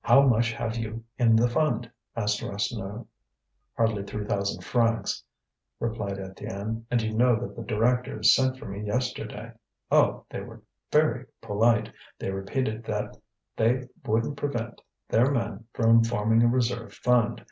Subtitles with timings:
[0.00, 3.06] "How much have you in the fund?" asked Rasseneur.
[3.76, 5.22] "Hardly three thousand francs,"
[5.78, 9.52] replied Étienne, "and you know that the directors sent for me yesterday.
[9.88, 10.24] Oh!
[10.28, 13.16] they were very polite; they repeated that
[13.56, 17.46] they wouldn't prevent their men from forming a reserve fund.